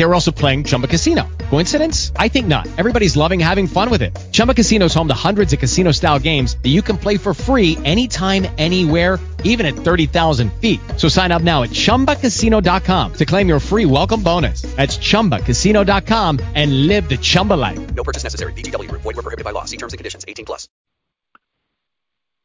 [0.00, 1.28] They were also playing Chumba Casino.
[1.50, 2.10] Coincidence?
[2.16, 2.66] I think not.
[2.78, 4.18] Everybody's loving having fun with it.
[4.32, 7.76] Chumba Casino is home to hundreds of casino-style games that you can play for free
[7.84, 10.80] anytime, anywhere, even at 30,000 feet.
[10.96, 14.62] So sign up now at ChumbaCasino.com to claim your free welcome bonus.
[14.62, 17.94] That's ChumbaCasino.com and live the Chumba life.
[17.94, 18.54] No purchase necessary.
[18.54, 18.90] VGW.
[18.90, 19.66] Void were prohibited by law.
[19.66, 20.24] See terms and conditions.
[20.26, 20.70] 18 plus.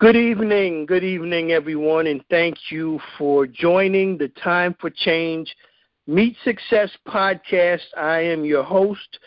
[0.01, 0.87] Good evening.
[0.87, 5.55] Good evening, everyone, and thank you for joining the Time for Change
[6.07, 7.81] Meet Success podcast.
[7.97, 9.17] I am your host,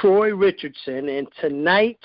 [0.00, 2.00] Troy Richardson, and tonight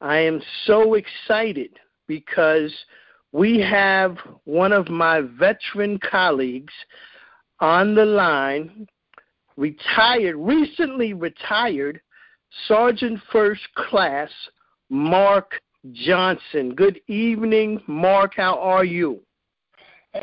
[0.00, 1.78] I am so excited
[2.08, 2.74] because
[3.30, 6.72] we have one of my veteran colleagues
[7.60, 8.88] on the line,
[9.56, 12.00] retired, recently retired
[12.66, 14.30] Sergeant First Class
[14.90, 15.52] Marc
[15.92, 16.74] Johnson.
[16.74, 18.34] Good evening, Marc.
[18.34, 19.20] How are you?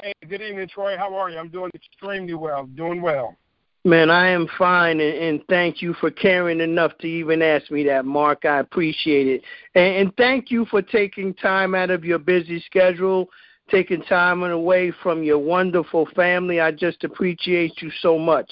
[0.01, 0.97] Hey, good evening, Troy.
[0.97, 1.37] How are you?
[1.37, 2.65] I'm doing extremely well.
[2.65, 3.37] Doing well.
[3.85, 7.83] Man, I am fine, and, and thank you for caring enough to even ask me
[7.85, 8.43] that, Marc.
[8.43, 9.43] I appreciate it.
[9.75, 13.29] And, and thank you for taking time out of your busy schedule,
[13.69, 16.59] taking time away from your wonderful family.
[16.59, 18.51] I just appreciate you so much.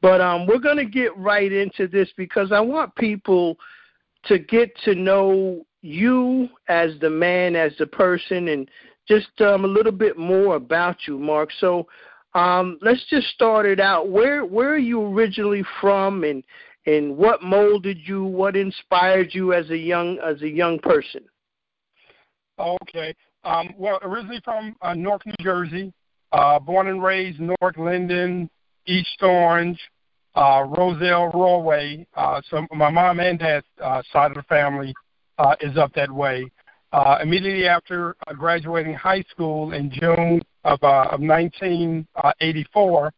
[0.00, 3.56] But um, we're going to get right into this because I want people
[4.26, 8.68] to get to know you as the man, as the person, and
[9.08, 11.50] just um, a little bit more about you, Marc.
[11.58, 11.86] So
[12.34, 14.08] um, let's just start it out.
[14.08, 16.44] Where where are you originally from, and
[16.86, 18.24] and what molded you?
[18.24, 21.22] What inspired you as a young as a young person?
[22.58, 23.14] Okay.
[23.44, 25.92] Um, well, originally from uh, Newark, New Jersey.
[26.30, 28.50] Uh, born and raised North Linden,
[28.86, 29.80] East Orange,
[30.34, 32.06] uh, Roselle, Rahway.
[32.14, 34.94] Uh, so my mom and dad's uh, side of the family
[35.38, 36.50] uh, is up that way.
[36.90, 43.12] Uh, immediately after uh, graduating high school in June of, uh, of 1984,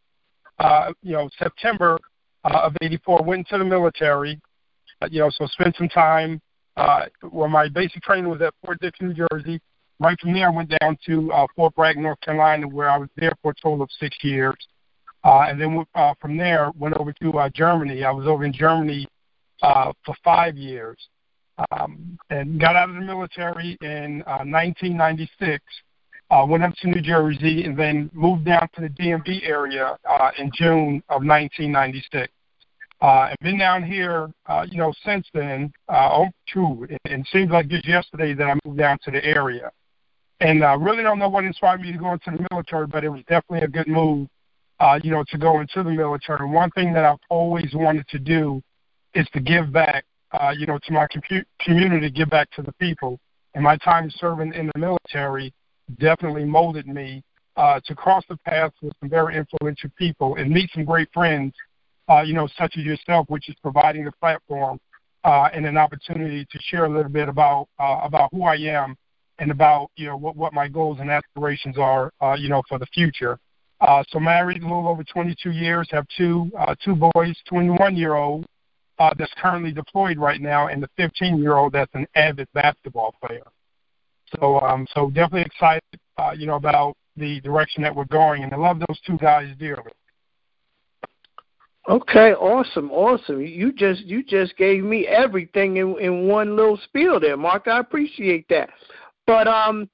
[0.59, 1.97] uh, you know, September
[2.45, 4.41] uh, of 84, went into the military,
[5.01, 6.41] uh, you know, so spent some time
[6.77, 9.61] uh, where my basic training was at Fort Dix, New Jersey.
[10.01, 13.09] Right from there, I went down to uh, Fort Bragg, North Carolina, where I was
[13.17, 14.57] there for a total of six years.
[15.23, 18.03] Uh, and then uh, from there, went over to uh, Germany.
[18.03, 19.07] I was over in Germany
[19.63, 20.97] uh, for five years
[21.73, 25.63] um, and got out of the military in uh, 1996.
[26.31, 30.31] Uh, went up to New Jersey and then moved down to the DMV area uh,
[30.39, 32.33] in June of 1996.
[33.03, 35.73] Uh, and been down here, uh, you know, since then.
[35.89, 36.87] Uh, oh, true.
[36.89, 39.73] It, it seems like just yesterday that I moved down to the area.
[40.41, 43.03] And I uh, really don't know what inspired me to go into the military, but
[43.03, 44.29] it was definitely a good move,
[44.79, 46.47] uh, you know, to go into the military.
[46.47, 48.63] One thing that I've always wanted to do
[49.15, 52.73] is to give back uh, you know, to my compu- community, give back to the
[52.75, 53.19] people.
[53.55, 55.53] And my time serving in the military
[55.99, 57.23] definitely molded me
[57.57, 61.53] uh, to cross the path with some very influential people and meet some great friends,
[62.09, 64.79] uh, you know, such as yourself, which is providing a platform
[65.25, 68.97] uh, and an opportunity to share a little bit about uh, about who I am
[69.39, 72.79] and about you know what, what my goals and aspirations are, uh, you know, for
[72.79, 73.39] the future.
[73.81, 78.15] Uh, so married a little over 22 years, have two uh, two boys, 21 year
[78.15, 78.47] old
[79.01, 83.15] uh, that's currently deployed right now, and the 15 year old that's an avid basketball
[83.25, 83.43] player.
[84.39, 85.83] So, um, so definitely excited,
[86.19, 89.49] uh, you know, about the direction that we're going, and I love those two guys
[89.59, 89.91] dearly.
[91.89, 93.41] Okay, awesome, awesome.
[93.41, 97.69] You just you just gave me everything in in one little spiel there, Marc.
[97.69, 98.69] I appreciate that.
[99.27, 99.89] But um,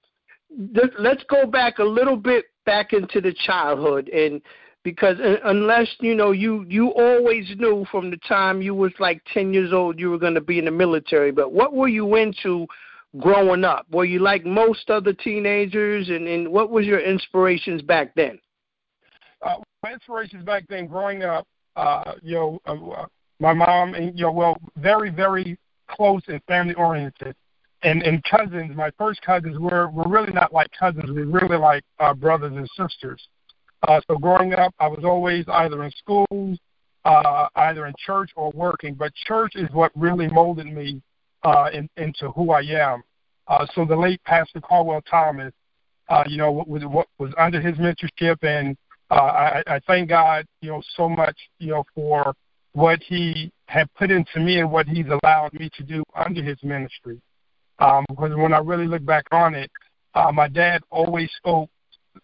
[0.75, 4.43] th- let's go back a little bit back into the childhood and
[4.87, 9.53] because unless you know you you always knew from the time you was like 10
[9.53, 12.69] years old you were going to be in the military but what were you into
[13.19, 13.87] growing up?
[13.91, 16.09] Were you like most other teenagers?
[16.09, 18.39] And and what was your inspirations back then?
[19.43, 23.07] Uh, my inspirations back then growing up uh you know uh,
[23.41, 25.59] my mom and you know well very very
[25.91, 27.35] close and family oriented.
[27.83, 31.11] And and cousins my first cousins were were really not like cousins.
[31.11, 33.21] We were really like uh brothers and sisters
[33.87, 36.57] uh, so growing up, I was always either in school,
[37.05, 38.95] uh, either in church or working.
[38.95, 41.01] But church is what really molded me
[41.43, 43.03] uh, in, into who I am.
[43.49, 45.53] Uh, so the late Pastor Caldwell Thomas,
[46.09, 46.83] uh, you know, was,
[47.19, 48.77] was under his mentorship, and
[49.11, 52.35] uh, I, I thank God, you know, so much, you know, for
[52.73, 56.59] what he had put into me and what he's allowed me to do under his
[56.63, 57.21] ministry.
[57.79, 59.71] Um, because when I really look back on it,
[60.15, 61.71] uh, my dad always spoke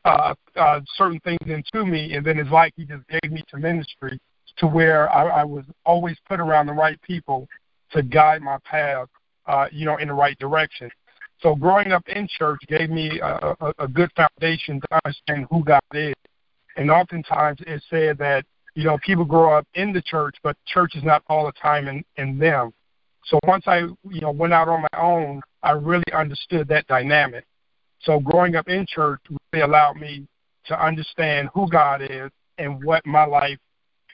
[0.05, 3.59] uh, uh, certain things into me, and then it's like he just gave me to
[3.59, 4.19] ministry
[4.59, 7.49] to where I, I was always put around the right people
[7.93, 9.09] to guide my path
[9.47, 10.91] uh, you know, in the right direction.
[11.41, 15.65] So growing up in church gave me a, a, a good foundation to understand who
[15.65, 16.15] God is.
[16.77, 18.45] And oftentimes it's said that,
[18.75, 21.89] you know, people grow up in the church, but church is not all the time
[21.89, 22.73] in, in them.
[23.25, 23.79] So once I,
[24.09, 27.45] you know, went out on my own, I really understood that dynamic.
[28.03, 29.21] So growing up in church
[29.53, 30.27] really allowed me
[30.67, 33.59] to understand who God is and what my life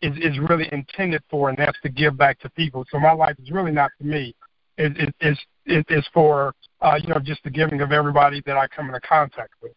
[0.02, 2.84] is, is really intended for, and that's to give back to people.
[2.90, 4.34] So my life is really not for me.
[4.76, 8.56] It, it, it's, it, it's for, uh, you know, just the giving of everybody that
[8.56, 9.72] I come into contact with.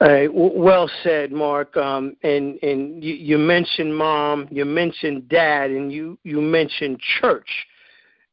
[0.00, 1.76] All right, well said, Marc.
[1.76, 7.48] Um, and and you, you mentioned mom, you mentioned dad, and you you mentioned church,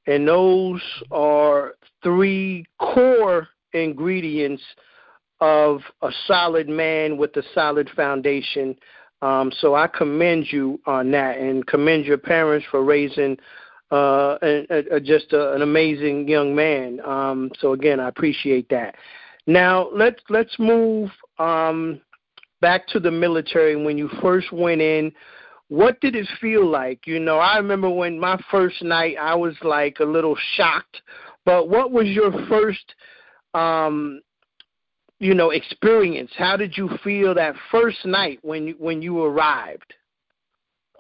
[0.07, 0.81] and those
[1.11, 4.63] are three core ingredients
[5.39, 8.75] of a solid man with a solid foundation.
[9.21, 13.37] Um, so I commend you on that, and commend your parents for raising
[13.91, 16.99] uh, a, a, just a, an amazing young man.
[17.05, 18.95] Um, so again, I appreciate that.
[19.47, 21.09] Now let's let's move
[21.39, 22.01] um,
[22.61, 23.75] back to the military.
[23.75, 25.11] When you first went in,
[25.67, 27.07] what did it feel like?
[27.07, 31.01] You know, I remember when my first night, I was like a little shocked.
[31.45, 32.93] But what was your first,
[33.53, 34.21] um,
[35.19, 36.31] you know, experience?
[36.37, 39.93] How did you feel that first night when you, when you arrived?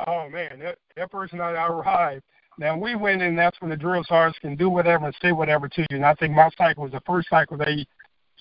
[0.07, 2.23] Oh man, that, that first night I arrived.
[2.57, 3.35] Now we went in.
[3.35, 5.97] That's when the drill sergeants can do whatever and say whatever to you.
[5.97, 7.85] And I think my cycle was the first cycle they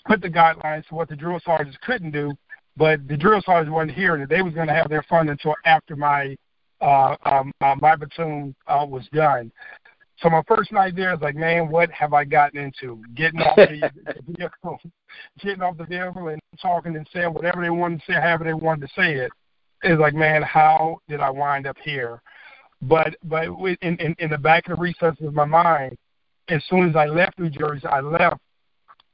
[0.06, 2.32] put the guidelines to what the drill sergeants couldn't do,
[2.76, 4.28] but the drill sergeants wasn't hearing it.
[4.28, 6.36] They was going to have their fun until after my
[6.80, 9.52] uh, um, uh, my platoon uh, was done.
[10.22, 13.02] So my first night there is like, man, what have I gotten into?
[13.14, 13.90] Getting off the,
[14.28, 14.78] vehicle,
[15.42, 18.54] getting off the vehicle and talking and saying whatever they wanted to say, however they
[18.54, 19.30] wanted to say it.
[19.82, 22.20] It's like, man, how did I wind up here?
[22.82, 23.44] But but
[23.82, 25.96] in, in in the back of the recesses of my mind,
[26.48, 28.38] as soon as I left New Jersey, I left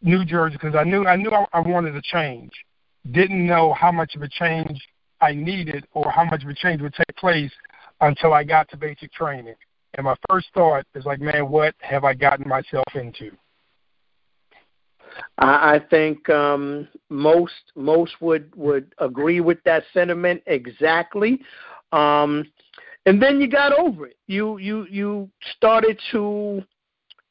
[0.03, 2.51] New Jersey because I knew I knew I, I wanted a change.
[3.13, 4.81] Didn't know how much of a change
[5.21, 7.53] I needed or how much of a change would take place
[8.01, 9.55] until I got to basic training.
[9.97, 13.31] And my first thought is like, man, what have I gotten myself into?
[15.39, 21.41] I think um, most most would would agree with that sentiment exactly.
[21.93, 22.45] Um,
[23.07, 24.17] and then you got over it.
[24.27, 26.63] You you you started to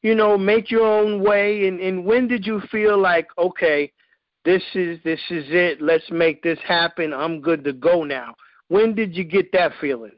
[0.06, 1.66] you know, make your own way?
[1.66, 3.90] And, and when did you feel like, okay,
[4.44, 5.82] this is this is it.
[5.82, 7.12] Let's make this happen.
[7.12, 8.36] I'm good to go now.
[8.68, 10.15] When did you get that feeling?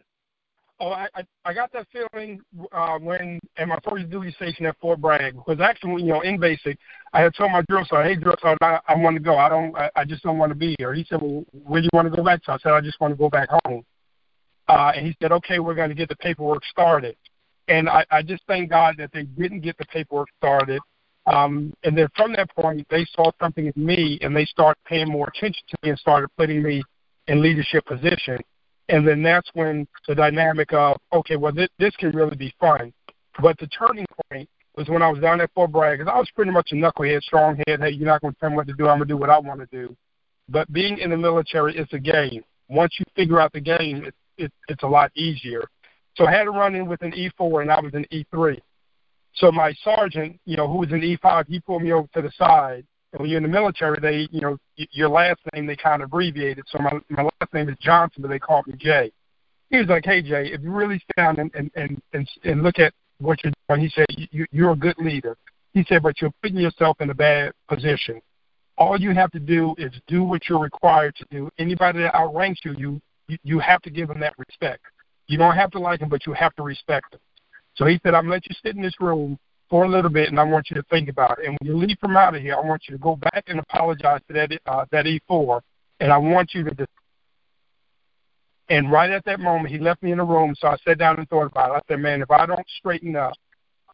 [0.81, 1.09] Oh, I
[1.45, 2.41] I got that feeling
[2.71, 5.35] uh, when at my first duty station at Fort Bragg.
[5.35, 6.79] Because actually, you know, in basic,
[7.13, 9.37] I had told my drill sergeant, "Hey, drill sergeant, I, I want to go.
[9.37, 9.77] I don't.
[9.77, 12.09] I, I just don't want to be here." He said, "Well, where do you want
[12.09, 13.85] to go back to?" I said, "I just want to go back home."
[14.69, 17.17] Uh, and he said, "Okay, we're going to get the paperwork started."
[17.67, 20.81] And I, I just thank God that they didn't get the paperwork started.
[21.27, 25.09] Um, and then from that point, they saw something in me and they started paying
[25.09, 26.83] more attention to me and started putting me
[27.27, 28.39] in leadership position.
[28.89, 32.93] And then that's when the dynamic of, okay, well, this, this can really be fun.
[33.41, 36.31] But the turning point was when I was down at Fort Bragg, because I was
[36.35, 37.81] pretty much a knucklehead, strong head.
[37.81, 38.89] Hey, you're not going to tell me what to do.
[38.89, 39.95] I'm going to do what I want to do.
[40.49, 42.43] But being in the military is a game.
[42.69, 45.63] Once you figure out the game, it, it, it's a lot easier.
[46.17, 48.59] So I had to run in with an E4 and I was an E3.
[49.35, 52.33] So my sergeant, you know, who was an E5, he pulled me over to the
[52.37, 52.85] side.
[53.17, 54.59] When you're in the military, they, you know,
[54.93, 56.65] your last name they kind of abbreviated.
[56.69, 59.11] So my my last name is Johnson, but they called me Jay.
[59.71, 62.63] He was like, "Hey Jay, if you really sit down and and and and, and
[62.63, 65.37] look at what you're doing," he said, you, "You're a good leader."
[65.73, 68.21] He said, "But you're putting yourself in a bad position.
[68.77, 71.51] All you have to do is do what you're required to do.
[71.59, 73.01] Anybody that outranks you, you
[73.43, 74.83] you have to give them that respect."
[75.29, 77.21] You don't have to like him, but you have to respect him.
[77.75, 80.11] So he said, I'm going to let you sit in this room for a little
[80.11, 81.47] bit, and I want you to think about it.
[81.47, 83.59] And when you leave from out of here, I want you to go back and
[83.59, 85.61] apologize to that uh, that E4,
[86.01, 86.71] and I want you to.
[86.71, 86.87] Dis-
[88.71, 90.55] and right at that moment, he left me in the room.
[90.59, 91.75] So I sat down and thought about it.
[91.75, 93.35] I said, "Man, if I don't straighten up,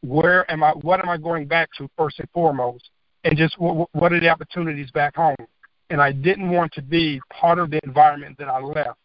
[0.02, 0.70] where am I?
[0.70, 2.90] What am I going back to first and foremost?
[3.24, 5.36] And just what, what are the opportunities back home?"
[5.90, 8.98] And I didn't want to be part of the environment that I left.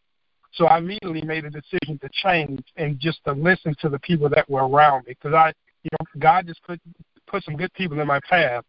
[0.53, 4.29] So I immediately made a decision to change and just to listen to the people
[4.29, 5.53] that were around me because I,
[5.91, 6.79] you know, God just put
[7.27, 8.63] put some good people in my path.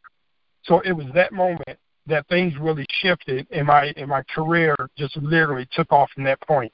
[0.64, 5.16] So it was that moment that things really shifted in my in my career just
[5.16, 6.72] literally took off from that point.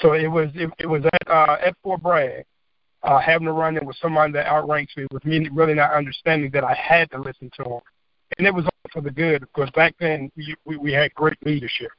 [0.00, 2.44] So it was it, it was at uh, at Fort Bragg,
[3.02, 6.50] uh, having to run in with someone that outranks me, with me really not understanding
[6.52, 7.80] that I had to listen to him,
[8.38, 11.38] and it was all for the good because back then we we, we had great
[11.44, 11.90] leadership.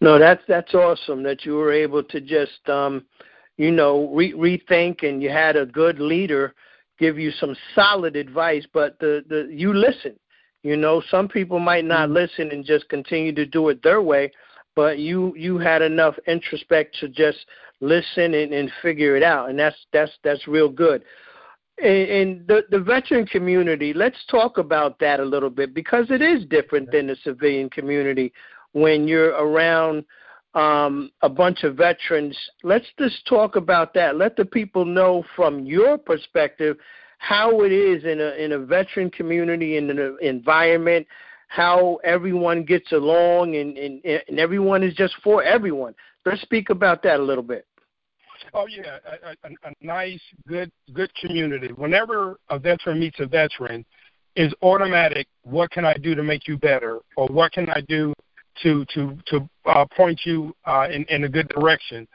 [0.00, 3.04] No, that's that's awesome that you were able to just um,
[3.56, 6.54] you know, re- rethink, and you had a good leader
[6.98, 10.18] give you some solid advice, but the the you listen.
[10.62, 12.14] You know, some people might not mm-hmm.
[12.14, 14.32] listen and just continue to do it their way,
[14.74, 17.38] but you you had enough introspect to just
[17.80, 21.02] listen and, and figure it out, and that's that's that's real good.
[21.78, 26.46] And the the veteran community, let's talk about that a little bit because it is
[26.46, 28.32] different than the civilian community
[28.72, 30.04] when you're around
[30.56, 32.36] um, a bunch of veterans.
[32.64, 34.16] Let's just talk about that.
[34.16, 36.78] Let the people know from your perspective
[37.18, 41.06] how it is in a in a veteran community in an environment,
[41.48, 45.94] how everyone gets along, and, and and everyone is just for everyone.
[46.24, 47.66] Let's speak about that a little bit.
[48.54, 51.68] Oh yeah, a, a, a nice, good, good community.
[51.68, 53.84] Whenever a veteran meets a veteran,
[54.36, 55.26] is automatic.
[55.42, 58.14] What can I do to make you better, or what can I do
[58.62, 62.06] to to to uh, point you uh, in in a good direction?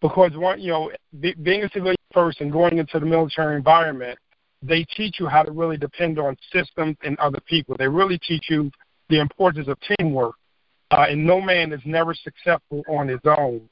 [0.00, 4.18] Because one, you know, be, being a civilian person, going into the military environment,
[4.60, 7.76] they teach you how to really depend on systems and other people.
[7.78, 8.70] They really teach you
[9.08, 10.34] the importance of teamwork.
[10.90, 13.68] Uh, and no man is never successful on his own.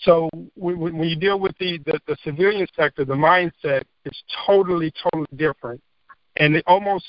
[0.00, 5.26] So when you deal with the, the, the civilian sector, the mindset is totally, totally
[5.36, 5.80] different.
[6.36, 7.04] And it almost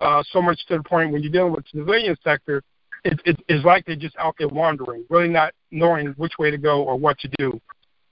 [0.00, 2.62] uh, so much to the point when you're dealing with the civilian sector,
[3.04, 6.58] it, it, it's like they're just out there wandering, really not knowing which way to
[6.58, 7.60] go or what to do.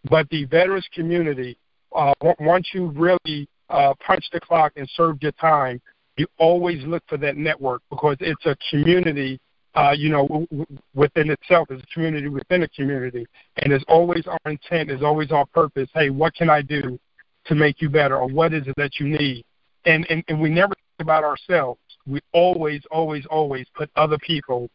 [0.08, 1.58] But the veterans community,
[1.94, 5.80] uh, once you really uh, punch the clock and serve your time,
[6.16, 9.40] you always look for that network because it's a community
[9.76, 10.46] uh, you know,
[10.94, 13.26] within itself as a community within a community.
[13.58, 15.90] And it's always our intent, is always our purpose.
[15.94, 16.98] Hey, what can I do
[17.44, 19.44] to make you better, or what is it that you need?
[19.84, 21.80] And and, and we never think about ourselves.
[22.06, 24.68] We always, always, always put other people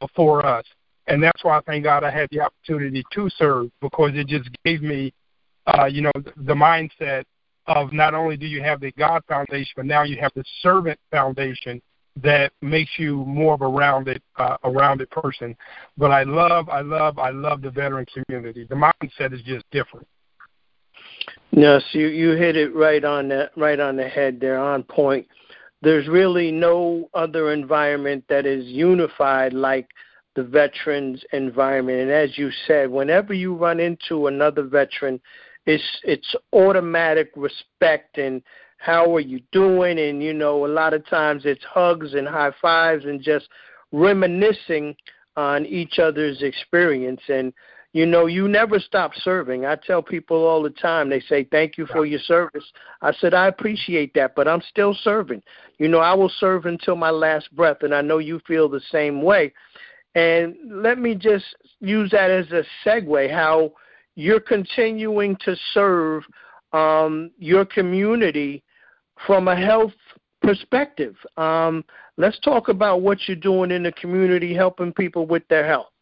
[0.00, 0.64] before us.
[1.06, 4.48] And that's why I thank God I had the opportunity to serve because it just
[4.64, 5.12] gave me,
[5.66, 7.24] uh, you know, the mindset
[7.66, 10.98] of not only do you have the God foundation, but now you have the servant
[11.10, 11.80] foundation
[12.22, 15.56] that makes you more of a rounded uh, a rounded person.
[15.98, 18.66] But I love, I love, I love the veteran community.
[18.68, 20.06] The mindset is just different.
[21.50, 25.26] Yes, you you hit it right on the right on the head there, on point.
[25.84, 29.88] There's really no other environment that is unified like
[30.34, 32.00] the veterans environment.
[32.00, 35.20] And as you said, whenever you run into another veteran,
[35.66, 38.42] it's it's automatic respect and
[38.84, 39.98] how are you doing?
[39.98, 43.48] And, you know, a lot of times it's hugs and high fives and just
[43.92, 44.94] reminiscing
[45.36, 47.22] on each other's experience.
[47.28, 47.54] And,
[47.94, 49.64] you know, you never stop serving.
[49.64, 52.64] I tell people all the time, they say, Thank you for your service.
[53.00, 55.40] I said, I appreciate that, but I'm still serving.
[55.78, 58.80] You know, I will serve until my last breath, and I know you feel the
[58.90, 59.52] same way.
[60.16, 61.44] And let me just
[61.78, 63.72] use that as a segue how
[64.16, 66.24] you're continuing to serve
[66.72, 68.64] um, your community
[69.24, 69.92] from a health
[70.42, 71.14] perspective.
[71.36, 71.84] Um,
[72.16, 75.93] let's talk about what you're doing in the community, helping people with their health.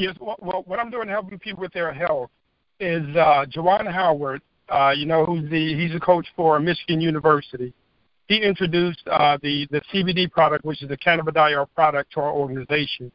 [0.00, 2.30] Yes, well, what I'm doing helping people with their health
[2.80, 4.40] is uh, Juwan Howard.
[4.66, 7.74] Uh, you know, who's the he's a coach for Michigan University.
[8.26, 13.12] He introduced uh, the the CBD product, which is the cannabidiol product, to our organization.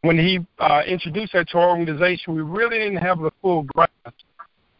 [0.00, 3.92] When he uh, introduced that to our organization, we really didn't have the full grasp,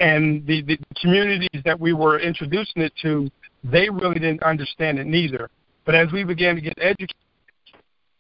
[0.01, 3.31] and the, the communities that we were introducing it to
[3.63, 5.51] they really didn't understand it neither.
[5.85, 7.15] But as we began to get educated,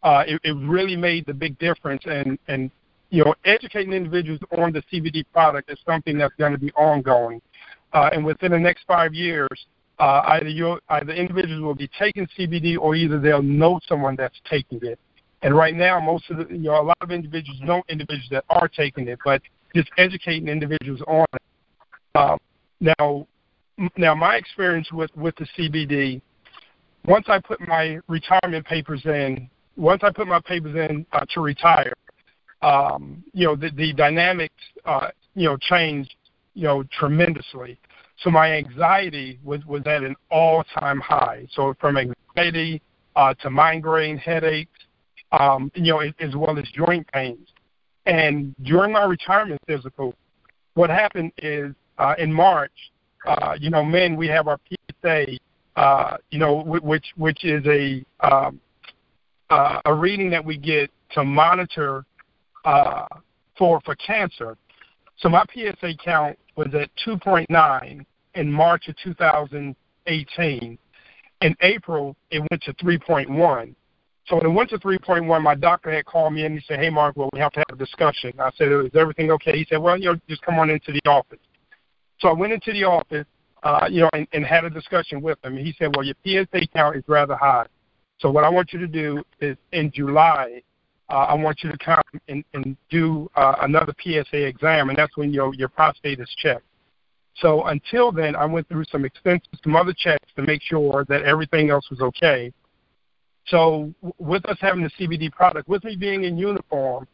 [0.02, 2.02] uh, it, it really made the big difference.
[2.04, 2.70] And, and
[3.12, 7.42] you know, educating individuals on the CBD product is something that's going to be ongoing.
[7.92, 9.66] Uh, and within the next five years,
[9.98, 14.40] uh, either you either individuals will be taking CBD or either they'll know someone that's
[14.48, 14.98] taking it.
[15.42, 18.44] And right now, most of the you know a lot of individuals know individuals that
[18.48, 19.42] are taking it, but
[19.76, 21.42] just educating individuals on it.
[22.14, 22.38] Um,
[22.80, 23.26] now,
[23.98, 26.22] now my experience with with the CBD,
[27.04, 31.40] once I put my retirement papers in, once I put my papers in uh, to
[31.42, 31.92] retire,
[32.62, 34.54] um, you know the the dynamics
[34.84, 36.14] uh, you know changed
[36.54, 37.78] you know tremendously.
[38.18, 41.46] So my anxiety was was at an all time high.
[41.52, 42.80] So from anxiety
[43.16, 44.70] uh, to migraine headaches,
[45.32, 47.48] um, you know, as well as joint pains.
[48.06, 50.14] And during my retirement physical,
[50.74, 52.72] what happened is uh, in March,
[53.26, 55.38] uh, you know, men, we have our PSA,
[55.76, 58.60] uh, you know, which which is a um,
[59.50, 62.04] uh, a reading that we get to monitor
[62.64, 63.06] uh,
[63.56, 64.56] for for cancer.
[65.18, 68.04] So my PSA count was at 2.9
[68.34, 70.78] in March of 2018.
[71.42, 73.74] In April, it went to 3.1.
[74.26, 76.90] So when it went to 3.1, my doctor had called me and he said, "Hey,
[76.90, 79.78] Marc, well, we have to have a discussion." I said, "Is everything okay?" He said,
[79.78, 81.40] "Well, you know, just come on into the office."
[82.20, 83.26] So I went into the office,
[83.64, 85.56] uh, you know, and, and had a discussion with him.
[85.56, 87.66] He said, "Well, your PSA count is rather high.
[88.18, 90.62] So what I want you to do is in July,
[91.08, 95.16] uh, I want you to come and, and do uh, another PSA exam, and that's
[95.16, 96.64] when your your prostate is checked."
[97.36, 101.22] So until then, I went through some extensive, some other checks to make sure that
[101.22, 102.52] everything else was okay.
[103.46, 107.08] So with us having the CBD product, with me being in uniform,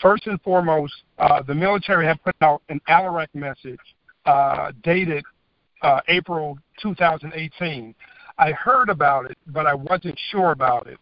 [0.00, 3.80] first and foremost, uh, the military have put out an ALARACT message
[4.26, 5.24] uh, dated
[5.82, 7.94] uh, April 2018.
[8.38, 10.98] I heard about it, but I wasn't sure about it.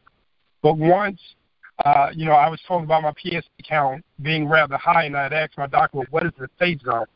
[0.62, 1.20] But once,
[1.84, 5.24] uh, you know, I was told about my PSA count being rather high, and I
[5.24, 7.06] had asked my doctor, well, what is the safe zone?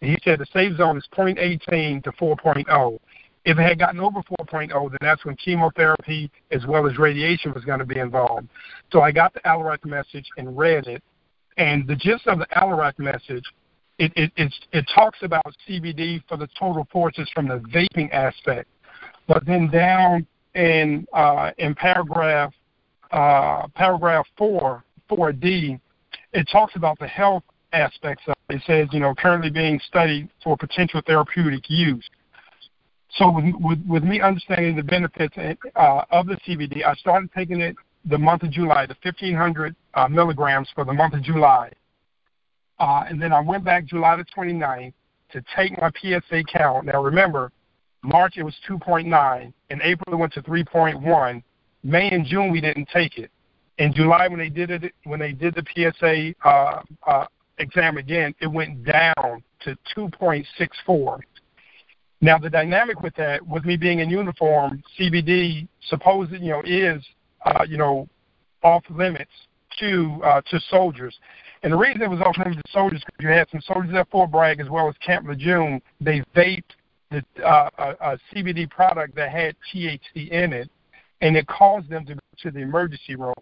[0.00, 2.98] And he said the safe zone is 0.18 to 4.0.
[3.44, 7.64] If it had gotten over 4.0, then that's when chemotherapy as well as radiation was
[7.64, 8.48] going to be involved.
[8.90, 11.02] So I got the ALARACT message and read it.
[11.56, 13.44] And the gist of the ALARACT message,
[13.98, 18.68] it, it, it, it talks about CBD for the total forces from the vaping aspect.
[19.28, 22.52] But then down in uh, in paragraph
[23.16, 25.80] uh, paragraph four, 4D,
[26.32, 27.42] it talks about the health
[27.72, 28.56] aspects of it.
[28.56, 32.08] It says, you know, currently being studied for potential therapeutic use.
[33.16, 37.60] So with, with, with me understanding the benefits uh, of the CBD, I started taking
[37.60, 41.72] it the month of July, the 1,500 uh, milligrams for the month of July.
[42.78, 44.92] Uh, and then I went back July the 29th
[45.32, 46.84] to take my PSA count.
[46.84, 47.50] Now remember,
[48.02, 49.52] March it was 2.9.
[49.70, 51.42] In April it went to 3.1.
[51.86, 53.30] May and June we didn't take it.
[53.78, 57.26] In July when they did it, when they did the PSA uh, uh,
[57.58, 61.20] exam again, it went down to 2.64.
[62.20, 67.04] Now the dynamic with that, with me being in uniform, CBD supposed you know is
[67.44, 68.08] uh, you know
[68.64, 69.30] off limits
[69.78, 71.16] to uh, to soldiers.
[71.62, 74.10] And the reason it was off limits to soldiers because you had some soldiers at
[74.10, 75.80] Fort Bragg as well as Camp Lejeune.
[76.00, 76.74] They vaped
[77.12, 80.68] the uh, a, a CBD product that had THC in it,
[81.20, 83.34] and it caused them to go to the emergency room.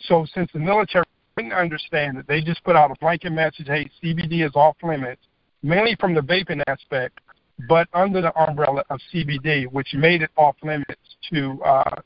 [0.00, 1.04] So since the military
[1.36, 5.22] didn't understand it, they just put out a blanket message: "Hey, CBD is off limits,"
[5.62, 7.20] mainly from the vaping aspect
[7.68, 12.00] but under the umbrella of CBD, which made it off limits to uh,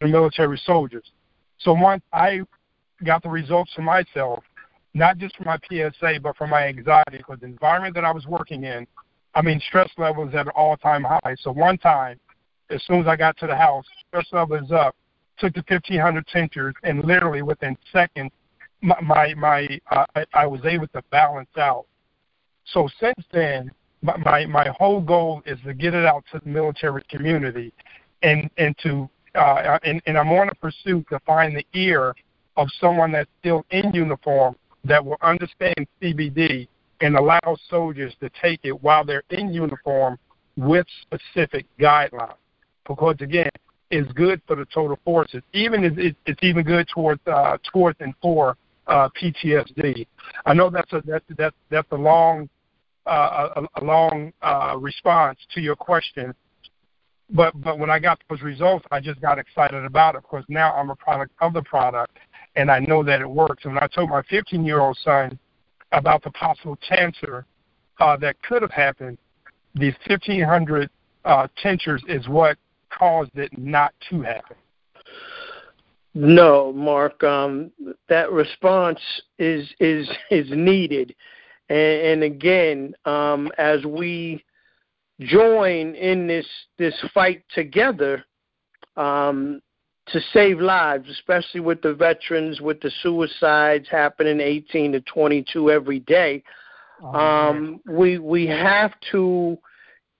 [0.00, 1.10] the military soldiers.
[1.58, 2.40] So once I
[3.04, 4.42] got the results for myself,
[4.94, 8.26] not just for my PSA, but for my anxiety, because the environment that I was
[8.26, 8.86] working in,
[9.34, 11.36] I mean, stress levels at an all-time high.
[11.40, 12.18] So one time,
[12.70, 14.94] as soon as I got to the house, stress level is up.
[15.38, 18.30] Took the 1500 tinctures, and literally within seconds,
[18.82, 21.86] my my, my uh, I, I was able to balance out.
[22.64, 23.70] So since then,
[24.02, 27.72] my my whole goal is to get it out to the military community,
[28.22, 32.14] and and to uh, and, and I'm on a pursuit to find the ear
[32.56, 36.68] of someone that's still in uniform that will understand CBD
[37.00, 40.18] and allow soldiers to take it while they're in uniform
[40.56, 42.34] with specific guidelines.
[42.86, 43.50] Because again,
[43.90, 45.42] it's good for the total forces.
[45.52, 50.06] Even it's, it's even good towards uh, towards and for uh, PTSD.
[50.46, 52.48] I know that's a that's that's that's a long
[53.06, 56.34] uh, a, a long uh, response to your question.
[57.30, 60.72] But but when I got those results, I just got excited about it because now
[60.74, 62.16] I'm a product of the product,
[62.56, 63.64] and I know that it works.
[63.64, 65.38] And when I told my 15 year old son
[65.92, 67.46] about the possible cancer
[67.98, 69.18] uh, that could have happened,
[69.74, 70.90] these 1,500
[71.24, 72.56] uh, tinctures is what
[72.90, 74.56] caused it not to happen.
[76.14, 77.22] No, Marc.
[77.22, 77.70] Um,
[78.08, 79.00] that response
[79.38, 81.14] is is is needed,
[81.68, 84.44] and, and again, um, as we
[85.20, 86.46] join in this
[86.78, 88.24] this fight together
[88.96, 89.62] um,
[90.08, 96.00] to save lives, especially with the veterans, with the suicides happening 18 to 22 every
[96.00, 96.42] day,
[97.04, 99.56] oh, um, we we have to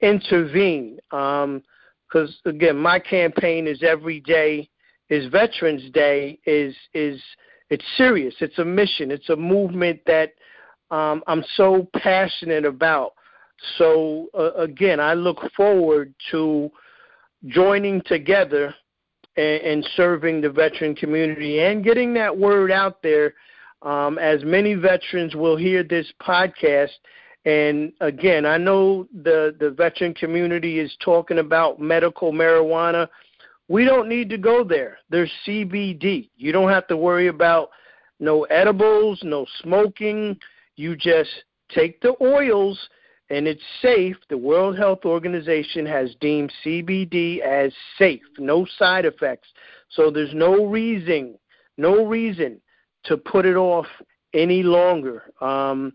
[0.01, 1.01] intervene.
[2.11, 4.69] Because again, my campaign is every day
[5.11, 6.39] is Veterans Day.
[6.47, 7.21] is is
[7.69, 8.35] it's serious.
[8.41, 9.11] It's a mission.
[9.11, 10.33] It's a movement that
[10.91, 13.13] um, I'm so passionate about.
[13.79, 16.71] So uh, again, I look forward to
[17.47, 18.75] joining together
[19.37, 23.35] and, and, serving the veteran community and getting that word out there.
[23.83, 26.91] Um, as many veterans will hear this podcast,
[27.45, 33.09] and again, I know the the veteran community is talking about medical marijuana.
[33.69, 34.99] We don't need to go there.
[35.11, 36.29] There's CBD.
[36.37, 37.71] You don't have to worry about
[38.19, 40.37] no edibles, no smoking
[40.81, 41.31] you just
[41.69, 42.79] take the oils
[43.29, 44.17] and it's safe.
[44.31, 49.49] The World Health Organization has deemed CBD as safe, no side effects.
[49.91, 51.39] So there's no reason,
[51.77, 52.61] no reason
[53.05, 53.87] to put it off
[54.33, 55.25] any longer.
[55.41, 55.93] Um,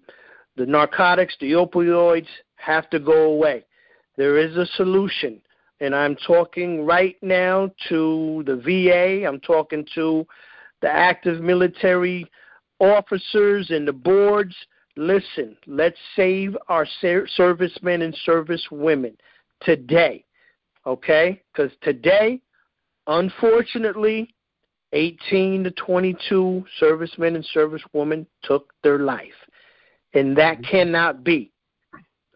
[0.57, 3.65] the narcotics, the opioids, have to go away.
[4.17, 5.41] There is a solution.
[5.81, 10.25] And I'm talking right now to the VA, I'm talking to
[10.81, 12.29] the active military
[12.79, 14.55] officers and the boards.
[14.95, 16.87] Listen, let's save our
[17.35, 19.15] servicemen and servicewomen
[19.61, 20.23] today,
[20.87, 21.41] okay?
[21.51, 22.39] Because today,
[23.07, 24.33] unfortunately,
[24.93, 29.33] 18 to 22 servicemen and servicewomen took their life.
[30.15, 30.71] And that mm-hmm.
[30.71, 31.51] cannot be.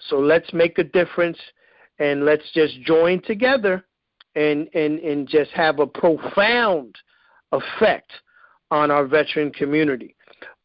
[0.08, 1.38] So let's make a difference
[2.00, 3.86] and let's just join together
[4.36, 6.96] and, and, and just have a profound
[7.52, 8.12] effect
[8.72, 10.16] on our veteran community.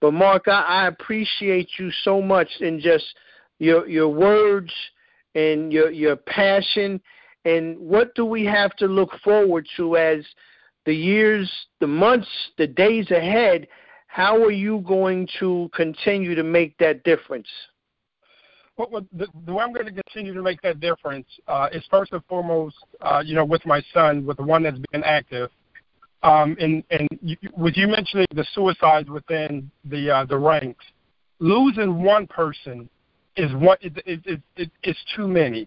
[0.00, 3.04] But Marc, I, I appreciate you so much in just
[3.58, 4.72] your your words
[5.34, 7.00] and your your passion
[7.44, 10.24] and what do we have to look forward to as
[10.86, 11.50] the years,
[11.80, 13.66] the months, the days ahead?
[14.14, 17.48] How are you going to continue to make that difference?
[18.76, 22.12] Well, the, the way I'm going to continue to make that difference uh, is first
[22.12, 25.50] and foremost, uh, you know, with my son, with the one that's been active,
[26.22, 30.84] um, and and you, with you mentioning the suicides within the uh, the ranks,
[31.40, 32.88] losing one person
[33.36, 35.66] is what it, it, it, it, it's too many.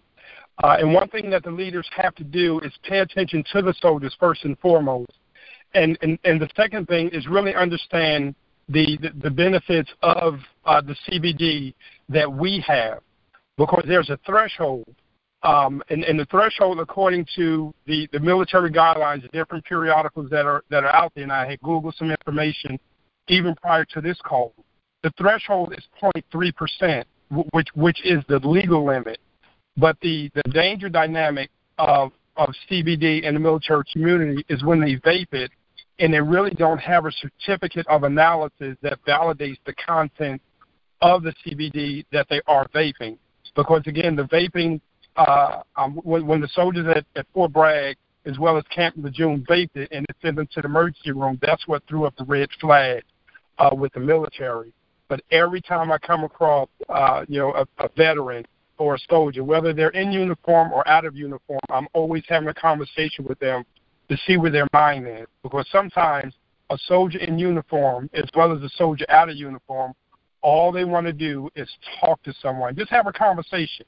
[0.64, 3.74] Uh, and one thing that the leaders have to do is pay attention to the
[3.82, 5.12] soldiers first and foremost.
[5.74, 8.34] And and, and the second thing is really understand
[8.68, 11.74] the the, the benefits of uh, the CBD
[12.08, 13.00] that we have,
[13.56, 14.94] because there's a threshold
[15.42, 20.46] um, and, and the threshold, according to the, the military guidelines, the different periodicals that
[20.46, 22.78] are that are out there, and I had Googled some information
[23.28, 24.52] even prior to this call.
[25.02, 27.06] The threshold is 0.3 percent,
[27.52, 29.18] which which is the legal limit.
[29.76, 34.96] But the the danger dynamic of of CBD in the military community is when they
[34.96, 35.52] vape it,
[35.98, 40.40] and they really don't have a certificate of analysis that validates the content
[41.00, 43.18] of the CBD that they are vaping.
[43.54, 44.80] Because again, the vaping
[45.18, 49.44] uh, um, when, when the soldiers at, at Fort Bragg, as well as Camp Lejeune,
[49.48, 52.24] vaped it and it sent them to the emergency room, that's what threw up the
[52.24, 53.02] red flag
[53.58, 54.72] uh, with the military.
[55.08, 59.42] But every time I come across, uh, you know, a, a veteran or a soldier,
[59.42, 63.64] whether they're in uniform or out of uniform, I'm always having a conversation with them
[64.08, 65.26] to see where their mind is.
[65.42, 66.34] Because sometimes
[66.70, 69.92] a soldier in uniform, as well as a soldier out of uniform,
[70.40, 71.68] all they want to do is
[72.00, 73.84] talk to someone, just have a conversation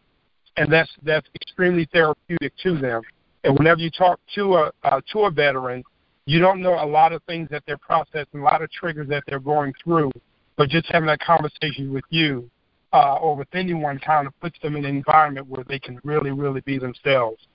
[0.57, 3.03] and that's that's extremely therapeutic to them.
[3.45, 5.83] And whenever you talk to a uh, to a veteran,
[6.27, 9.25] you don't know a lot of things that they're processing, a lot of triggers that
[9.27, 10.11] they're going through.
[10.57, 12.51] But just having that conversation with you
[12.93, 16.33] uh, or with anyone kind of puts them in an environment where they can really,
[16.33, 17.47] really be themselves.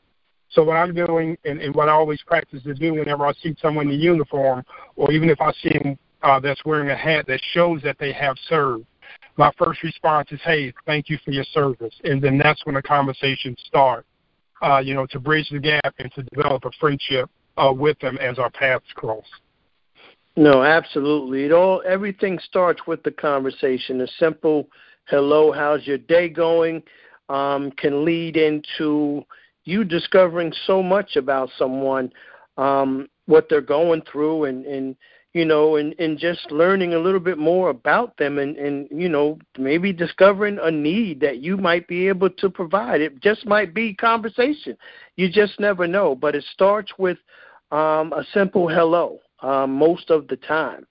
[0.49, 3.55] So what I'm doing, and, and what I always practice to do whenever I see
[3.61, 4.63] someone in uniform,
[4.95, 8.13] or even if I see them uh, that's wearing a hat that shows that they
[8.13, 8.85] have served,
[9.37, 12.81] my first response is, "Hey, thank you for your service," and then that's when the
[12.81, 14.07] conversation starts.
[14.61, 18.17] Uh, you know, to bridge the gap and to develop a friendship uh, with them
[18.19, 19.25] as our paths cross.
[20.37, 21.45] No, absolutely.
[21.45, 24.01] It all everything starts with the conversation.
[24.01, 24.69] A simple
[25.05, 26.83] "Hello, how's your day going?"
[27.27, 29.25] Um, can lead into
[29.65, 32.11] you discovering so much about someone,
[32.57, 34.95] um, what they're going through, and and
[35.35, 39.09] you know, and, and just learning a little bit more about them and, and, you
[39.09, 43.01] know, maybe discovering a need that you might be able to provide.
[43.01, 44.77] It just might be conversation.
[45.17, 46.15] You just never know.
[46.15, 47.17] But it starts with
[47.69, 50.87] um, a simple hello um, most of the time.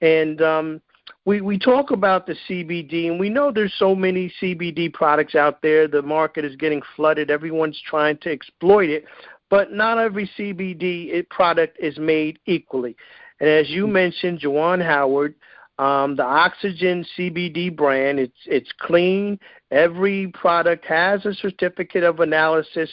[0.00, 0.80] And um,
[1.24, 5.62] we, we talk about the CBD, and we know there's so many CBD products out
[5.62, 5.86] there.
[5.86, 7.30] The market is getting flooded.
[7.30, 9.04] Everyone's trying to exploit it.
[9.50, 12.96] But not every CBD product is made equally.
[13.40, 15.34] And as you mentioned, Juwan Howard,
[15.78, 19.38] um, the Oxygen CBD brand, it's it's clean.
[19.70, 22.90] Every product has a certificate of analysis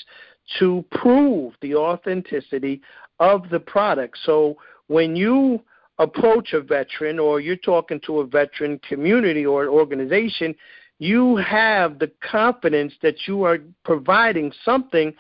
[0.59, 2.81] to prove the authenticity
[3.19, 4.17] of the product.
[4.25, 5.61] So when you
[5.99, 10.55] approach a veteran or you're talking to a veteran community or an organization,
[10.97, 15.13] you have the confidence that you are providing something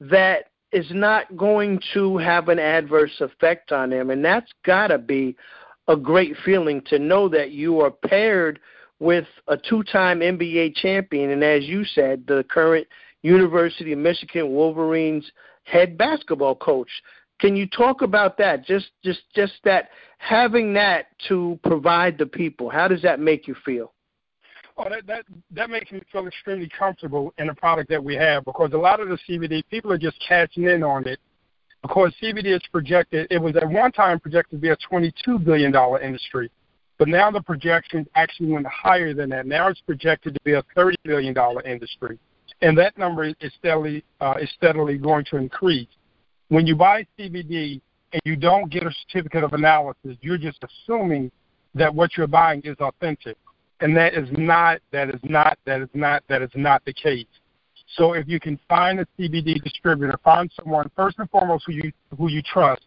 [0.00, 4.10] that is not going to have an adverse effect on them.
[4.10, 5.36] And that's got to be
[5.88, 8.58] a great feeling to know that you are paired
[8.98, 11.30] with a two time NBA champion.
[11.30, 12.86] And as you said, the current
[13.22, 15.30] University of Michigan Wolverines
[15.64, 16.90] head basketball coach.
[17.42, 18.64] Can you talk about that?
[18.64, 22.70] Just just just that having that to provide the people.
[22.70, 23.92] How does that make you feel?
[24.78, 28.44] Oh, that that that makes me feel extremely comfortable in the product that we have
[28.44, 31.18] because a lot of the CBD people are just catching in on it.
[31.82, 35.74] Because CBD is projected, it was at one time projected to be a $22 billion
[36.00, 36.48] industry,
[36.96, 39.46] but now the projections actually went higher than that.
[39.46, 42.20] Now it's projected to be a $30 billion industry.
[42.60, 45.88] and that number is steadily uh, is steadily going to increase.
[46.52, 47.80] When you buy CBD
[48.12, 51.32] and you don't get a certificate of analysis, you're just assuming
[51.74, 53.38] that what you're buying is authentic,
[53.80, 57.24] and that is not that is not that is not that is not the case.
[57.96, 61.90] So if you can find a CBD distributor, find someone first and foremost who you
[62.18, 62.82] who you trust.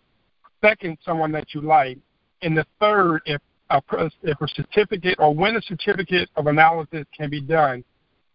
[0.63, 1.97] Second, someone that you like,
[2.43, 3.81] and the third, if a,
[4.21, 7.83] if a certificate or when a certificate of analysis can be done,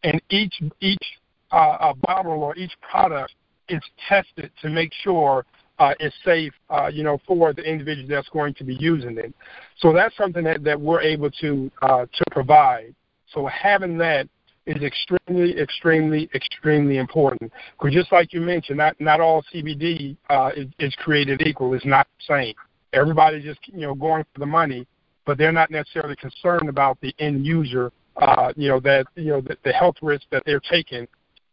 [0.02, 1.06] and each each
[1.52, 3.32] uh, a bottle or each product
[3.70, 5.44] is tested to make sure
[5.80, 9.32] uh, it's safe, uh, you know, for the individual that's going to be using it.
[9.78, 12.94] So that's something that, that we're able to uh, to provide.
[13.32, 14.28] So having that
[14.66, 17.50] is extremely, extremely, extremely important.
[17.78, 21.72] Because just like you mentioned, not not all CBD uh, is, is created equal.
[21.72, 22.54] It's not the same.
[22.92, 24.86] Everybody's just you know going for the money,
[25.24, 27.90] but they're not necessarily concerned about the end user.
[28.16, 31.08] Uh, you know that you know the, the health risk that they're taking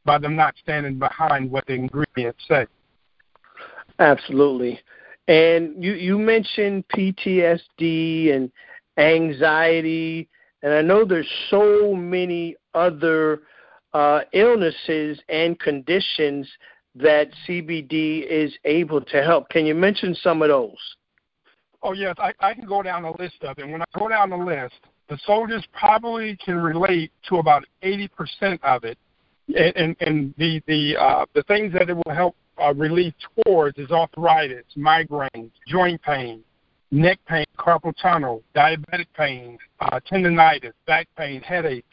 [0.07, 2.65] by them not standing behind what the ingredients say.
[3.99, 4.79] Absolutely.
[5.27, 8.51] And you you mentioned PTSD and
[8.97, 10.29] anxiety,
[10.63, 13.41] and I know there's so many other
[13.93, 16.47] uh, illnesses and conditions
[16.95, 19.49] that CBD is able to help.
[19.49, 20.95] Can you mention some of those?
[21.83, 23.71] Oh yes, I, I can go down a list of them.
[23.71, 24.75] When I go down the list,
[25.09, 28.09] the soldiers probably can relate to about 80%
[28.63, 28.97] of it,
[29.55, 33.13] and and, the the uh, the things that it will help uh, relief
[33.45, 36.43] towards is arthritis, migraines, joint pain,
[36.91, 41.87] neck pain, carpal tunnel, diabetic pain, uh, tendonitis, back pain, headaches,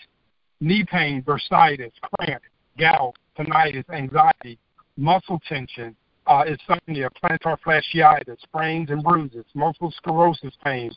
[0.60, 2.42] knee pain, bursitis, cramp,
[2.78, 4.58] gout, tinnitus, anxiety,
[4.96, 5.94] muscle tension,
[6.26, 10.90] uh, insomnia, plantar fasciitis, sprains and bruises, multiple sclerosis pain,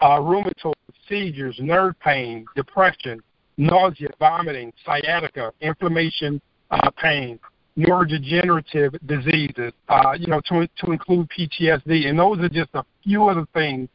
[0.00, 0.74] uh, rheumatoid,
[1.08, 3.22] seizures, nerve pain, depression,
[3.56, 6.40] nausea, vomiting, sciatica, inflammation,
[6.70, 7.38] uh, pain,
[7.78, 12.06] neurodegenerative diseases, uh, you know, to, to include PTSD.
[12.06, 13.88] And those are just a few of the things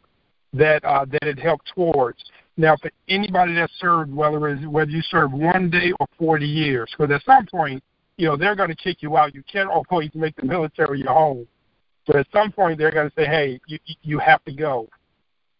[0.54, 2.20] that, uh, that it helped towards.
[2.58, 6.94] Now, for anybody that served, whether it's, whether you served one day or 40 years,
[6.98, 7.82] because at some point,
[8.18, 9.34] you know, they're going to kick you out.
[9.34, 11.48] You can't always make the military your home.
[12.06, 14.90] But at some point, they're going to say, hey, you, you have to go.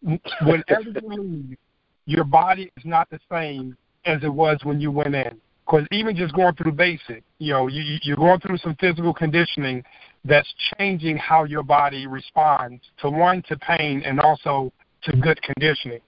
[0.02, 1.58] Whenever you leave,
[2.04, 5.40] your body is not the same as it was when you went in.
[5.66, 9.84] Because even just going through basic, you know, you, you're going through some physical conditioning
[10.24, 14.72] that's changing how your body responds to one, to pain, and also
[15.04, 16.00] to good conditioning.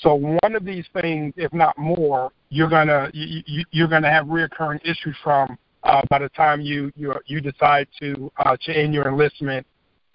[0.00, 4.80] So one of these things, if not more, you're gonna you, you're gonna have reoccurring
[4.84, 9.06] issues from uh, by the time you you you decide to uh, to end your
[9.06, 9.66] enlistment,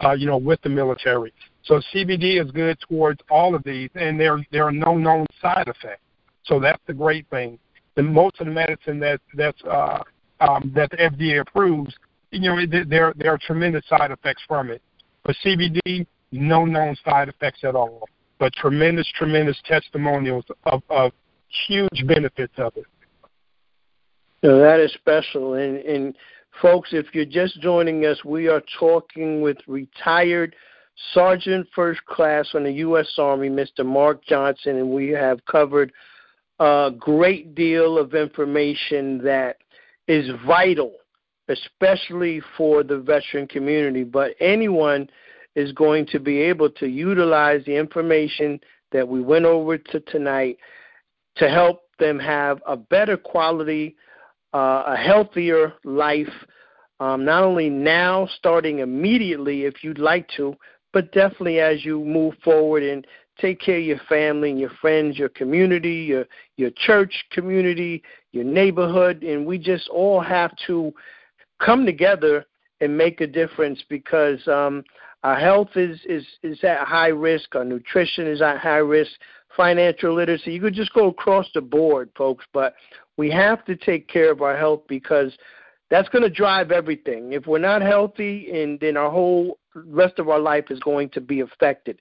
[0.03, 1.31] uh, you know, with the military.
[1.63, 5.67] So CBD is good towards all of these, and there there are no known side
[5.67, 6.01] effects.
[6.49, 7.59] So that's the great thing.
[7.95, 10.01] The most of the medicine that that's uh,
[10.41, 11.95] um, that the FDA approves,
[12.31, 14.81] you know, there there are tremendous side effects from it.
[15.23, 18.07] But CBD, no known side effects at all.
[18.39, 21.11] But tremendous, tremendous testimonials of, of
[21.67, 22.85] huge benefits of it.
[24.43, 25.55] So that is special.
[25.55, 26.15] And, and
[26.61, 30.55] folks, if you're just joining us, we are talking with retired
[31.13, 33.13] Sergeant First Class on the U.S.
[33.17, 33.85] Army, Mr.
[33.85, 35.91] Marc Johnson, and we have covered
[36.59, 39.57] a great deal of information that
[40.07, 40.93] is vital,
[41.47, 44.03] especially for the veteran community.
[44.03, 45.09] But anyone
[45.55, 48.59] is going to be able to utilize the information
[48.91, 50.57] that we went over to tonight
[51.35, 53.95] to help them have a better quality,
[54.53, 56.27] uh, a healthier life,
[56.99, 60.55] um, not only now, starting immediately if you'd like to,
[60.91, 63.05] but definitely as you move forward and
[63.39, 66.25] take care of your family and your friends, your community, your
[66.57, 70.93] your church community, your neighborhood, and we just all have to
[71.59, 72.45] come together
[72.81, 74.83] and make a difference because um,
[75.23, 79.11] our health is, is is at high risk, our nutrition is at high risk,
[79.55, 80.51] financial literacy.
[80.51, 82.75] You could just go across the board, folks, but
[83.17, 85.33] we have to take care of our health because
[85.89, 87.33] that's going to drive everything.
[87.33, 91.21] If we're not healthy, and then our whole rest of our life is going to
[91.21, 91.99] be affected.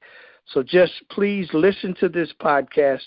[0.53, 3.03] So just please listen to this podcast,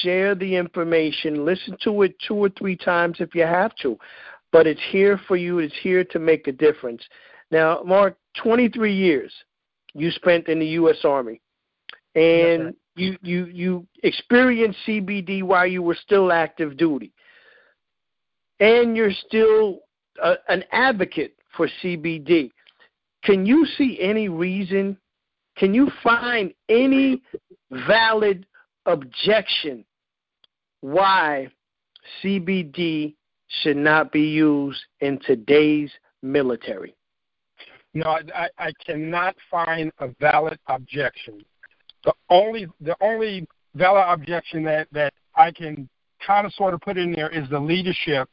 [0.00, 3.98] share the information, listen to it two or three times if you have to.
[4.52, 7.02] But it's here for you, it's here to make a difference.
[7.50, 9.32] Now, Marc, 23 years
[9.94, 10.98] you spent in the U.S.
[11.04, 11.40] Army,
[12.14, 12.74] and right.
[12.96, 17.12] you, you, you experienced CBD while you were still active duty.
[18.60, 19.80] And you're still
[20.22, 22.50] a, an advocate for CBD.
[23.24, 24.96] Can you see any reason
[25.58, 27.22] can you find any
[27.70, 28.46] valid
[28.86, 29.84] objection
[30.80, 31.48] why
[32.22, 33.14] CBD
[33.62, 35.90] should not be used in today's
[36.22, 36.94] military.
[37.94, 41.42] No, I, I cannot find a valid objection.
[42.04, 45.88] The only the only valid objection that that I can
[46.24, 48.28] kind of sort of put in there is the leadership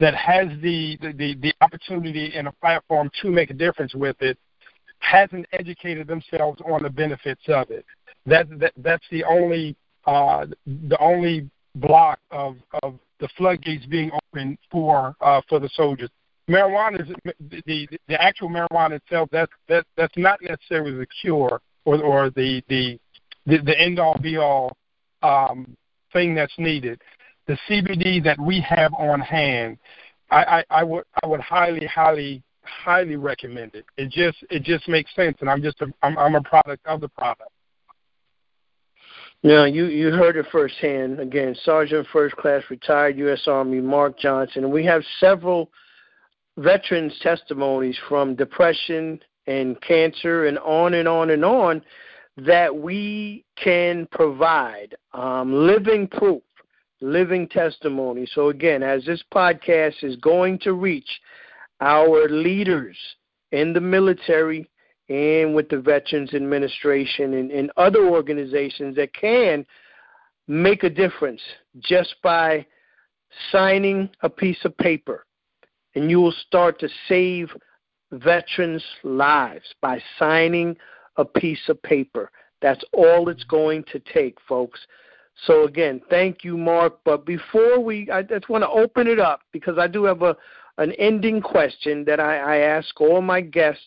[0.00, 4.36] that has the, the, the opportunity and a platform to make a difference with it
[5.02, 7.84] hasn't educated themselves on the benefits of it.
[8.24, 14.56] That, that that's the only uh, the only block of, of the floodgates being open
[14.70, 16.10] for uh, for the soldiers.
[16.48, 17.08] Marijuana is
[17.66, 19.28] the, the actual marijuana itself.
[19.32, 22.98] That's that that's not necessarily the cure or or the the
[23.46, 24.76] the, the end all be all
[25.22, 25.76] um,
[26.12, 27.00] thing that's needed.
[27.46, 29.78] The CBD that we have on hand,
[30.30, 33.84] I, I, I would I would highly highly highly recommend it.
[33.96, 37.00] It just it just makes sense, and I'm just a, I'm, I'm a product of
[37.00, 37.50] the product.
[39.42, 41.20] Now you you heard it firsthand.
[41.20, 43.42] Again, Sergeant First Class retired U.S.
[43.46, 45.70] Army Marc Johnson, we have several
[46.56, 51.82] veterans' testimonies from depression and cancer and on and on and on
[52.36, 56.42] that we can provide um, living proof,
[57.00, 58.26] living testimony.
[58.32, 61.20] So, again, as this podcast is going to reach
[61.82, 62.96] our leaders
[63.50, 64.70] in the military
[65.08, 69.66] and with the Veterans Administration and, and other organizations that can
[70.46, 71.40] make a difference
[71.80, 72.64] just by
[73.50, 75.26] signing a piece of paper.
[75.94, 77.50] And you will start to save
[78.12, 80.76] veterans' lives by signing
[81.16, 82.30] a piece of paper.
[82.60, 84.78] That's all it's going to take, folks.
[85.46, 87.00] So again, thank you, Marc.
[87.04, 90.36] But before we, I just want to open it up because I do have a
[90.78, 93.86] an ending question that I, I ask all my guests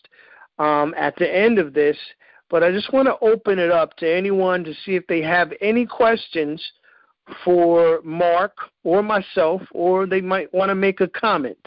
[0.58, 1.96] um, at the end of this.
[2.48, 5.52] But I just want to open it up to anyone to see if they have
[5.60, 6.62] any questions
[7.44, 8.52] for Marc
[8.84, 11.58] or myself, or they might want to make a comment.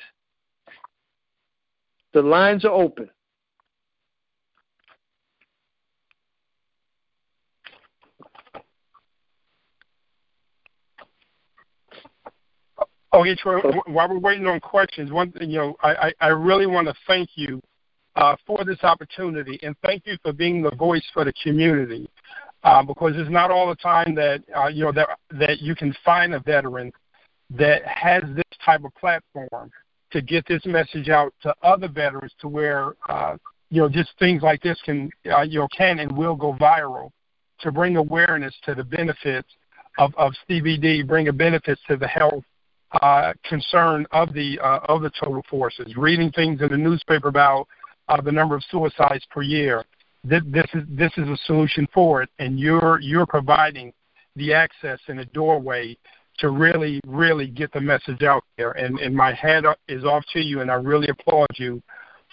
[2.13, 3.09] The lines are open.
[13.11, 13.59] Okay, Troy.
[13.87, 17.29] While we're waiting on questions, one thing, you know, I, I really want to thank
[17.35, 17.61] you
[18.15, 22.07] uh, for this opportunity and thank you for being the voice for the community.
[22.63, 25.95] Uh, because it's not all the time that uh, you know that that you can
[26.03, 26.91] find a veteran
[27.49, 29.71] that has this type of platform
[30.11, 33.37] to get this message out to other veterans to where uh,
[33.69, 37.11] you know just things like this can uh, you know can and will go viral
[37.61, 39.47] to bring awareness to the benefits
[39.97, 42.43] of, of CBD, bring a benefits to the health
[43.01, 45.95] uh, concern of the uh, of the total forces.
[45.95, 47.67] Reading things in the newspaper about
[48.07, 49.85] uh, the number of suicides per year.
[50.23, 53.93] This, this is this is a solution for it, and you're you're providing
[54.35, 55.97] the access and a doorway
[56.39, 58.71] to really really get the message out there.
[58.71, 61.81] And and my hat is off to you, and I really applaud you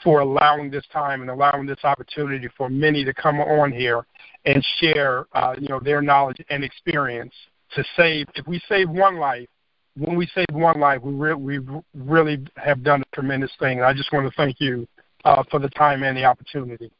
[0.02, 4.06] for allowing this time and allowing this opportunity for many to come on here
[4.44, 7.34] and share uh, you know their knowledge and experience
[7.74, 8.26] to save.
[8.34, 9.48] If we save one life,
[9.96, 11.60] when we save one life, we re- we
[11.94, 13.82] really have done a tremendous thing.
[13.82, 14.86] I just want to thank you
[15.24, 16.90] uh, for the time and the opportunity.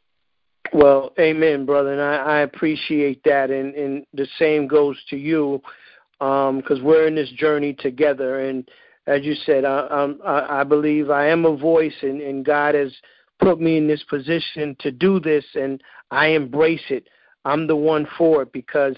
[0.73, 5.61] Well, amen, brother, and I, I appreciate that, and, and the same goes to you,
[6.19, 8.41] because um, we're in this journey together.
[8.41, 8.69] And
[9.05, 12.91] as you said, I, I, I believe I am a voice, and, and God has
[13.39, 15.81] put me in this position to do this, and
[16.11, 17.07] I embrace it.
[17.45, 18.97] I'm the one for it because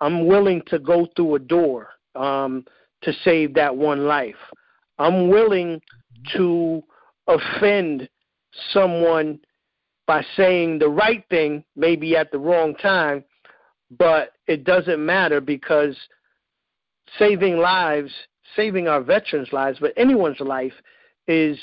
[0.00, 1.88] I'm willing to go through a door.
[2.14, 2.64] Um,
[3.02, 4.36] to save that one life.
[4.98, 5.80] I'm willing
[6.36, 6.82] to
[7.26, 8.08] offend
[8.72, 9.40] someone
[10.06, 13.24] by saying the right thing, maybe at the wrong time,
[13.98, 15.96] but it doesn't matter because
[17.18, 18.12] saving lives,
[18.56, 20.72] saving our veterans' lives, but anyone's life
[21.28, 21.58] is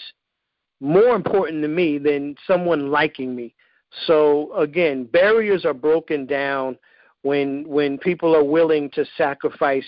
[0.79, 3.53] more important to me than someone liking me.
[4.05, 6.77] So again, barriers are broken down
[7.23, 9.85] when when people are willing to sacrifice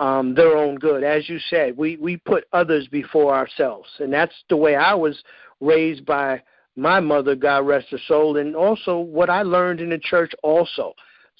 [0.00, 1.04] um, their own good.
[1.04, 3.88] As you said, we, we put others before ourselves.
[4.00, 5.22] And that's the way I was
[5.60, 6.42] raised by
[6.74, 10.94] my mother, God rest her soul, and also what I learned in the church also.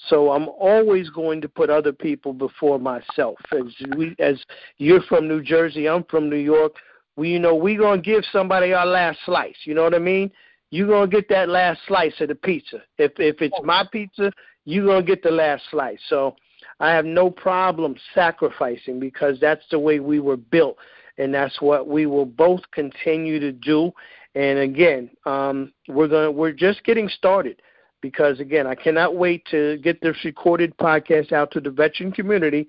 [0.07, 3.37] So I'm always going to put other people before myself.
[3.51, 3.63] As
[3.97, 4.43] we, as
[4.77, 6.73] you're from New Jersey, I'm from New York.
[7.15, 9.55] We, you know, we're gonna give somebody our last slice.
[9.63, 10.31] You know what I mean?
[10.71, 12.81] You're gonna get that last slice of the pizza.
[12.97, 14.31] If if it's my pizza,
[14.65, 15.99] you're gonna get the last slice.
[16.07, 16.35] So
[16.81, 20.77] I have no problem sacrificing because that's the way we were built,
[21.19, 23.91] and that's what we will both continue to do.
[24.33, 27.61] And again, um, we're going we're just getting started
[28.01, 32.67] because again, I cannot wait to get this recorded podcast out to the veteran community,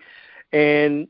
[0.53, 1.09] and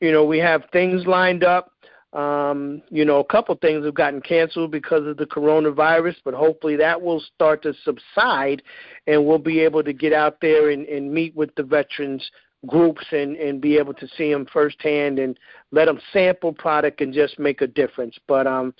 [0.00, 1.72] you know we have things lined up.
[2.12, 6.74] Um, you know, a couple things have gotten canceled because of the coronavirus, but hopefully
[6.76, 8.62] that will start to subside
[9.06, 12.28] and we'll be able to get out there and, and meet with the veterans
[12.66, 15.38] groups and, and be able to see them firsthand and
[15.70, 18.18] let them sample product and just make a difference.
[18.26, 18.74] But um,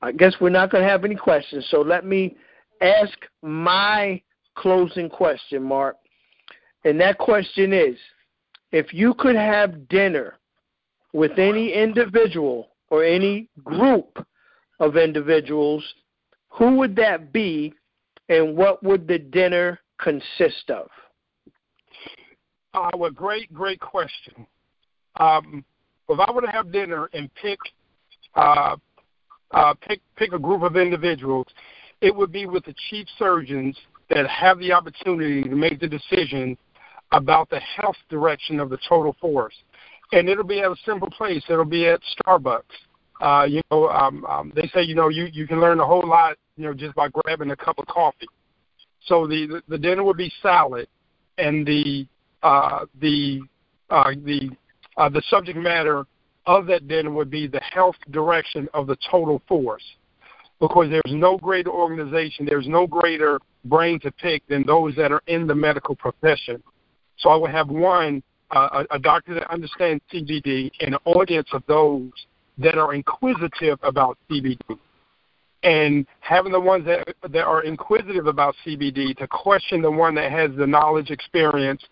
[0.00, 1.66] I guess we're not going to have any questions.
[1.70, 2.36] So let me
[2.80, 4.22] ask my
[4.54, 5.96] closing question, Marc.
[6.84, 7.96] And that question is
[8.70, 10.36] if you could have dinner
[11.14, 14.26] with any individual or any group
[14.80, 15.82] of individuals,
[16.48, 17.72] who would that be
[18.28, 20.88] and what would the dinner consist of?
[22.74, 24.46] Uh, well, great, great question.
[25.20, 25.64] Um,
[26.08, 27.60] if I were to have dinner and pick,
[28.34, 28.76] uh,
[29.52, 31.46] uh, pick, pick a group of individuals,
[32.00, 33.78] it would be with the chief surgeons
[34.10, 36.58] that have the opportunity to make the decision
[37.12, 39.54] about the health direction of the total force.
[40.14, 41.42] And it'll be at a simple place.
[41.48, 42.62] It'll be at Starbucks.
[43.20, 46.06] Uh, you know, um, um, they say you know you you can learn a whole
[46.06, 48.28] lot you know just by grabbing a cup of coffee.
[49.06, 50.86] So the the, dinner would be salad,
[51.36, 52.06] and the
[52.44, 53.40] uh, the
[53.90, 54.50] uh, the
[54.96, 56.06] uh, the subject matter
[56.46, 59.84] of that dinner would be the health direction of the total force,
[60.60, 65.22] because there's no greater organization, there's no greater brain to pick than those that are
[65.26, 66.62] in the medical profession.
[67.18, 71.62] So I would have one a, a doctor that understands CBD and an audience of
[71.66, 72.10] those
[72.58, 74.58] that are inquisitive about CBD
[75.64, 80.30] and having the ones that that are inquisitive about CBD to question the one that
[80.30, 81.82] has the knowledge experience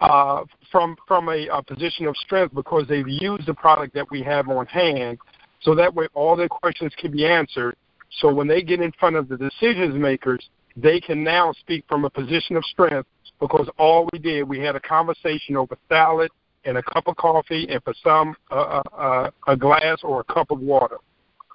[0.00, 0.42] uh,
[0.72, 4.48] from from a, a position of strength because they've used the product that we have
[4.48, 5.18] on hand.
[5.60, 7.76] So that way, all their questions can be answered.
[8.20, 12.06] So when they get in front of the decision makers, they can now speak from
[12.06, 13.06] a position of strength
[13.40, 16.30] because all we did, we had a conversation over salad
[16.64, 20.50] and a cup of coffee, and for some, uh, uh, a glass or a cup
[20.50, 20.98] of water.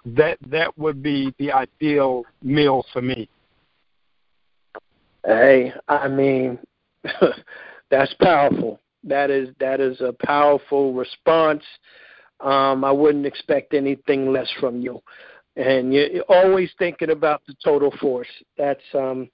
[0.05, 3.27] That that would be the ideal meal for me.
[5.25, 6.59] Hey, I mean,
[7.89, 8.79] that's powerful.
[9.03, 11.63] That is that is a powerful response.
[12.39, 15.01] Um, I wouldn't expect anything less from you,
[15.55, 18.27] and you're always thinking about the total force.
[18.57, 19.29] That's um,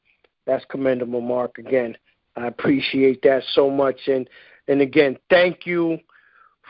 [0.45, 1.57] that's commendable, Marc.
[1.57, 1.97] Again,
[2.35, 4.29] I appreciate that so much, and
[4.67, 5.97] and again, thank you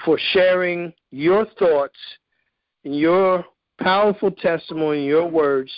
[0.03, 1.97] for sharing your thoughts,
[2.83, 3.45] and your
[3.79, 5.71] powerful testimony, your words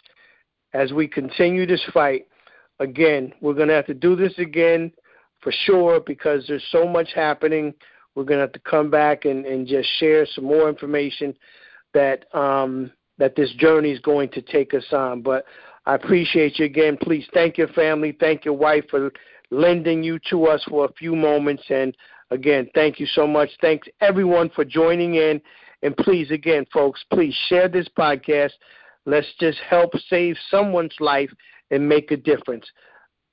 [0.74, 2.28] as we continue this fight.
[2.80, 4.92] Again, we're going to have to do this again
[5.42, 7.74] for sure because there's so much happening.
[8.16, 11.36] We're going to have to come back and, and just share some more information
[11.94, 15.22] that um, that this journey is going to take us on.
[15.22, 15.46] But
[15.86, 16.98] I appreciate you again.
[17.00, 19.12] Please thank your family, thank your wife for
[19.54, 21.64] lending you to us for a few moments.
[21.70, 21.96] And
[22.32, 23.50] again, thank you so much.
[23.62, 25.42] Thanks everyone for joining in.
[25.82, 28.52] And please, again, folks, please share this podcast.
[29.06, 31.30] Let's just help save someone's life
[31.72, 32.66] and make a difference.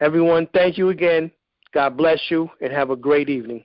[0.01, 1.31] Everyone, thank you again.
[1.73, 3.65] God bless you and have a great evening.